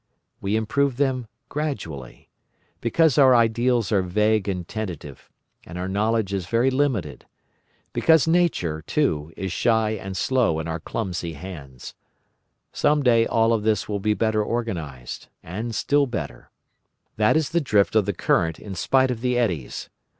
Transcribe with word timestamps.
We 0.41 0.55
improve 0.55 0.97
them 0.97 1.27
gradually, 1.47 2.31
because 2.79 3.19
our 3.19 3.35
ideals 3.35 3.91
are 3.91 4.01
vague 4.01 4.49
and 4.49 4.67
tentative, 4.67 5.29
and 5.63 5.77
our 5.77 5.87
knowledge 5.87 6.33
is 6.33 6.47
very 6.47 6.71
limited; 6.71 7.27
because 7.93 8.27
Nature, 8.27 8.81
too, 8.81 9.31
is 9.37 9.51
shy 9.51 9.91
and 9.91 10.17
slow 10.17 10.59
in 10.59 10.67
our 10.67 10.79
clumsy 10.79 11.33
hands. 11.33 11.93
Some 12.73 13.03
day 13.03 13.27
all 13.27 13.55
this 13.59 13.87
will 13.87 13.99
be 13.99 14.15
better 14.15 14.43
organised, 14.43 15.29
and 15.43 15.75
still 15.75 16.07
better. 16.07 16.49
That 17.17 17.37
is 17.37 17.51
the 17.51 17.61
drift 17.61 17.95
of 17.95 18.07
the 18.07 18.13
current 18.13 18.59
in 18.59 18.73
spite 18.73 19.11
of 19.11 19.21
the 19.21 19.37
eddies. 19.37 19.91